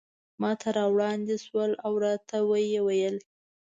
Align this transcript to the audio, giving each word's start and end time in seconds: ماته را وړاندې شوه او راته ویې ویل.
ماته 0.41 0.69
را 0.77 0.85
وړاندې 0.93 1.35
شوه 1.45 1.65
او 1.85 1.93
راته 2.05 2.37
ویې 2.49 2.79
ویل. 2.87 3.17